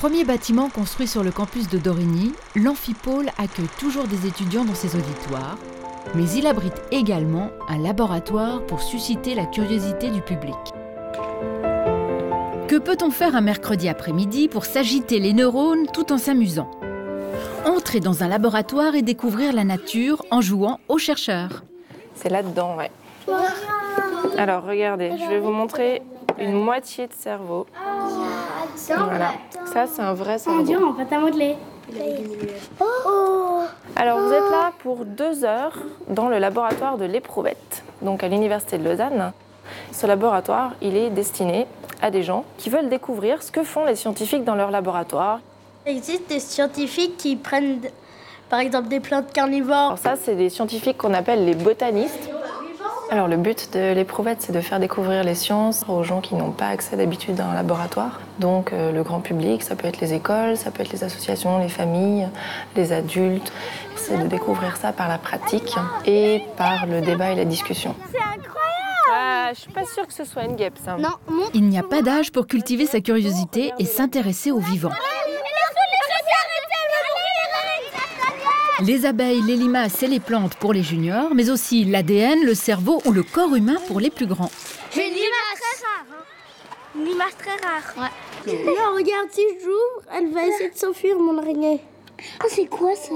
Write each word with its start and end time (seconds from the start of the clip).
Premier 0.00 0.24
bâtiment 0.24 0.70
construit 0.70 1.06
sur 1.06 1.22
le 1.22 1.30
campus 1.30 1.68
de 1.68 1.76
Dorigny, 1.76 2.32
l'amphipôle 2.56 3.26
accueille 3.36 3.68
toujours 3.78 4.04
des 4.04 4.26
étudiants 4.26 4.64
dans 4.64 4.74
ses 4.74 4.96
auditoires, 4.96 5.58
mais 6.14 6.26
il 6.30 6.46
abrite 6.46 6.80
également 6.90 7.50
un 7.68 7.76
laboratoire 7.76 8.64
pour 8.64 8.80
susciter 8.80 9.34
la 9.34 9.44
curiosité 9.44 10.08
du 10.08 10.22
public. 10.22 10.56
Que 12.66 12.78
peut-on 12.78 13.10
faire 13.10 13.36
un 13.36 13.42
mercredi 13.42 13.90
après-midi 13.90 14.48
pour 14.48 14.64
s'agiter 14.64 15.18
les 15.18 15.34
neurones 15.34 15.86
tout 15.92 16.14
en 16.14 16.16
s'amusant? 16.16 16.70
Entrer 17.66 18.00
dans 18.00 18.22
un 18.22 18.28
laboratoire 18.28 18.94
et 18.94 19.02
découvrir 19.02 19.52
la 19.52 19.64
nature 19.64 20.24
en 20.30 20.40
jouant 20.40 20.80
aux 20.88 20.96
chercheurs. 20.96 21.62
C'est 22.14 22.30
là-dedans, 22.30 22.74
ouais. 22.74 22.90
Alors 24.38 24.64
regardez, 24.64 25.12
je 25.22 25.28
vais 25.28 25.40
vous 25.40 25.52
montrer 25.52 26.00
une 26.38 26.54
moitié 26.54 27.06
de 27.06 27.12
cerveau. 27.12 27.66
Voilà, 28.88 29.32
ça 29.72 29.86
c'est 29.86 30.02
un 30.02 30.14
vrai 30.14 30.38
cerveau. 30.38 30.94
on 30.98 31.04
va 31.04 31.18
modeler. 31.18 31.56
Alors 33.96 34.20
vous 34.20 34.32
êtes 34.32 34.50
là 34.50 34.72
pour 34.78 35.04
deux 35.04 35.44
heures 35.44 35.76
dans 36.08 36.28
le 36.28 36.38
laboratoire 36.38 36.96
de 36.98 37.04
l'éprouvette, 37.04 37.82
donc 38.02 38.22
à 38.22 38.28
l'université 38.28 38.78
de 38.78 38.88
Lausanne. 38.88 39.32
Ce 39.92 40.06
laboratoire, 40.06 40.72
il 40.80 40.96
est 40.96 41.10
destiné 41.10 41.66
à 42.02 42.10
des 42.10 42.22
gens 42.22 42.44
qui 42.58 42.70
veulent 42.70 42.88
découvrir 42.88 43.42
ce 43.42 43.52
que 43.52 43.62
font 43.62 43.84
les 43.84 43.96
scientifiques 43.96 44.44
dans 44.44 44.54
leur 44.54 44.70
laboratoire. 44.70 45.40
Il 45.86 45.96
existe 45.96 46.28
des 46.28 46.40
scientifiques 46.40 47.16
qui 47.16 47.36
prennent 47.36 47.80
par 48.48 48.60
exemple 48.60 48.88
des 48.88 49.00
plantes 49.00 49.32
carnivores. 49.32 49.76
Alors 49.76 49.98
ça, 49.98 50.14
c'est 50.20 50.34
des 50.34 50.48
scientifiques 50.50 50.98
qu'on 50.98 51.14
appelle 51.14 51.44
les 51.44 51.54
botanistes. 51.54 52.29
Alors 53.12 53.26
le 53.26 53.36
but 53.36 53.72
de 53.72 53.92
l'éprouvette, 53.92 54.40
c'est 54.40 54.52
de 54.52 54.60
faire 54.60 54.78
découvrir 54.78 55.24
les 55.24 55.34
sciences 55.34 55.84
aux 55.88 56.04
gens 56.04 56.20
qui 56.20 56.36
n'ont 56.36 56.52
pas 56.52 56.68
accès 56.68 56.96
d'habitude 56.96 57.40
à 57.40 57.46
un 57.46 57.54
laboratoire. 57.54 58.20
Donc 58.38 58.72
euh, 58.72 58.92
le 58.92 59.02
grand 59.02 59.18
public, 59.18 59.64
ça 59.64 59.74
peut 59.74 59.88
être 59.88 60.00
les 60.00 60.14
écoles, 60.14 60.56
ça 60.56 60.70
peut 60.70 60.82
être 60.82 60.92
les 60.92 61.02
associations, 61.02 61.58
les 61.58 61.68
familles, 61.68 62.28
les 62.76 62.92
adultes. 62.92 63.52
C'est 63.96 64.16
de 64.16 64.28
découvrir 64.28 64.76
ça 64.76 64.92
par 64.92 65.08
la 65.08 65.18
pratique 65.18 65.74
et 66.06 66.42
par 66.56 66.86
le 66.86 67.00
débat 67.00 67.32
et 67.32 67.34
la 67.34 67.44
discussion. 67.44 67.96
C'est 68.12 68.18
incroyable 68.18 68.52
Ah, 69.12 69.50
je 69.54 69.60
suis 69.60 69.72
pas 69.72 69.84
sûre 69.84 70.06
que 70.06 70.14
ce 70.14 70.24
soit 70.24 70.44
une 70.44 70.54
guêpe, 70.54 70.78
ça. 70.84 70.96
Non, 70.96 71.10
mon... 71.28 71.46
Il 71.52 71.64
n'y 71.68 71.78
a 71.78 71.82
pas 71.82 72.02
d'âge 72.02 72.30
pour 72.30 72.46
cultiver 72.46 72.86
sa 72.86 73.00
curiosité 73.00 73.72
et 73.80 73.86
s'intéresser 73.86 74.52
aux 74.52 74.60
vivants. 74.60 74.92
Les 78.82 79.04
abeilles, 79.04 79.42
les 79.42 79.56
limaces 79.56 80.02
et 80.02 80.06
les 80.06 80.20
plantes 80.20 80.54
pour 80.54 80.72
les 80.72 80.82
juniors, 80.82 81.34
mais 81.34 81.50
aussi 81.50 81.84
l'ADN, 81.84 82.44
le 82.44 82.54
cerveau 82.54 83.02
ou 83.04 83.12
le 83.12 83.22
corps 83.22 83.54
humain 83.54 83.76
pour 83.86 84.00
les 84.00 84.10
plus 84.10 84.26
grands. 84.26 84.50
J'ai 84.94 85.06
une 85.06 85.14
limace 85.14 85.60
très 85.60 85.86
rare. 85.86 86.06
Hein. 86.10 86.24
Une 86.96 87.04
limace 87.04 87.36
très 87.36 87.56
rare. 87.66 88.10
Ouais. 88.46 88.64
Non, 88.64 88.96
regarde, 88.96 89.28
si 89.30 89.42
j'ouvre, 89.62 90.16
elle 90.16 90.32
va 90.32 90.46
essayer 90.46 90.70
de 90.70 90.76
s'enfuir, 90.76 91.18
mon 91.18 91.36
araignée. 91.38 91.80
Ah, 92.40 92.46
c'est 92.48 92.66
quoi 92.66 92.94
ça? 92.94 93.14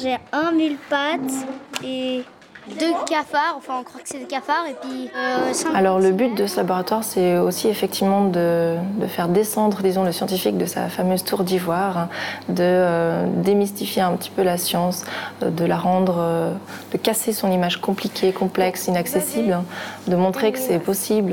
J'ai 0.00 0.16
un 0.32 0.52
mille 0.52 0.76
pattes 0.90 1.46
et 1.82 2.22
deux 2.68 2.92
cafards. 3.08 3.54
Enfin, 3.56 3.74
on 3.80 3.82
croit 3.84 4.00
que 4.00 4.08
c'est 4.08 4.18
des 4.18 4.24
cafards. 4.24 4.66
Et 4.68 4.74
puis, 4.80 5.10
euh, 5.16 5.52
Alors 5.74 5.98
le 6.00 6.12
but 6.12 6.34
de 6.34 6.46
ce 6.46 6.56
laboratoire, 6.56 7.04
c'est 7.04 7.38
aussi 7.38 7.68
effectivement 7.68 8.24
de, 8.24 8.76
de 9.00 9.06
faire 9.06 9.28
descendre, 9.28 9.82
disons, 9.82 10.04
le 10.04 10.12
scientifique 10.12 10.58
de 10.58 10.66
sa 10.66 10.88
fameuse 10.88 11.24
tour 11.24 11.44
d'ivoire, 11.44 11.98
hein, 11.98 12.08
de 12.48 12.62
euh, 12.62 13.26
démystifier 13.42 14.02
un 14.02 14.12
petit 14.16 14.30
peu 14.30 14.42
la 14.42 14.56
science, 14.58 15.04
euh, 15.42 15.50
de 15.50 15.64
la 15.64 15.76
rendre, 15.76 16.16
euh, 16.18 16.52
de 16.92 16.98
casser 16.98 17.32
son 17.32 17.50
image 17.50 17.80
compliquée, 17.80 18.32
complexe, 18.32 18.86
inaccessible, 18.88 19.52
hein, 19.52 19.64
de 20.08 20.16
montrer 20.16 20.52
que 20.52 20.58
c'est 20.58 20.78
possible 20.78 21.30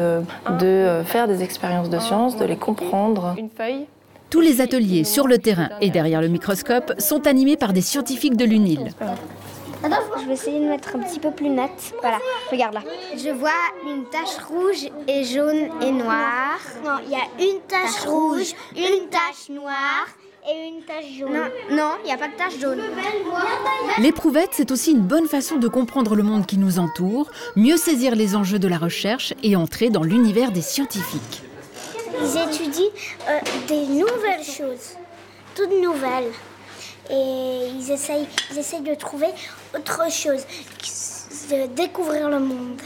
de 0.59 0.65
euh, 0.65 1.03
faire 1.03 1.27
des 1.27 1.43
expériences 1.43 1.89
de 1.89 1.99
science, 1.99 2.37
de 2.37 2.45
les 2.45 2.55
comprendre. 2.57 3.35
Une 3.37 3.49
feuille 3.49 3.85
Tous 4.29 4.41
les 4.41 4.61
ateliers 4.61 5.03
sur 5.03 5.27
le 5.27 5.37
terrain 5.37 5.69
et 5.81 5.89
derrière 5.89 6.21
le 6.21 6.27
microscope 6.27 6.93
sont 6.99 7.27
animés 7.27 7.57
par 7.57 7.73
des 7.73 7.81
scientifiques 7.81 8.37
de 8.37 8.45
l'UNIL. 8.45 8.91
Je 9.83 10.27
vais 10.27 10.33
essayer 10.33 10.59
de 10.59 10.65
mettre 10.65 10.95
un 10.95 10.99
petit 10.99 11.19
peu 11.19 11.31
plus 11.31 11.49
nette. 11.49 11.93
Voilà, 12.01 12.19
regarde 12.51 12.75
là. 12.75 12.81
Je 13.15 13.29
vois 13.29 13.49
une 13.85 14.05
tache 14.05 14.37
rouge 14.47 14.89
et 15.07 15.23
jaune 15.23 15.69
et 15.81 15.91
noire. 15.91 16.59
Non, 16.85 16.97
il 17.03 17.11
y 17.11 17.15
a 17.15 17.25
une 17.43 17.61
tache, 17.61 18.05
rouge, 18.05 18.53
une 18.75 19.09
tache 19.09 19.49
noire 19.49 20.07
et 20.47 20.67
une 20.67 20.83
tache 20.83 21.05
jaune. 21.17 21.33
Non, 21.33 21.75
non, 21.75 21.91
il 22.03 22.05
n'y 22.05 22.13
a 22.13 22.17
pas 22.17 22.27
de 22.27 22.35
tache 22.35 22.59
jaune. 22.59 22.81
L'éprouvette, 23.99 24.51
c'est 24.53 24.71
aussi 24.71 24.91
une 24.91 25.01
bonne 25.01 25.27
façon 25.27 25.57
de 25.57 25.67
comprendre 25.67 26.15
le 26.15 26.23
monde 26.23 26.45
qui 26.45 26.57
nous 26.57 26.77
entoure, 26.79 27.31
mieux 27.55 27.77
saisir 27.77 28.15
les 28.15 28.35
enjeux 28.35 28.59
de 28.59 28.67
la 28.67 28.77
recherche 28.77 29.33
et 29.43 29.55
entrer 29.55 29.89
dans 29.89 30.03
l'univers 30.03 30.51
des 30.51 30.61
scientifiques. 30.61 31.41
Ils 32.19 32.37
étudient 32.37 32.91
euh, 33.29 33.39
des 33.67 33.87
nouvelles 33.87 34.43
choses, 34.43 34.95
toutes 35.55 35.71
nouvelles. 35.81 36.31
Et 37.09 37.50
ils 37.91 38.57
essayent, 38.57 38.81
de 38.81 38.95
trouver 38.95 39.27
autre 39.75 40.11
chose, 40.11 40.45
de 41.49 41.67
découvrir 41.67 42.29
le 42.29 42.39
monde. 42.39 42.81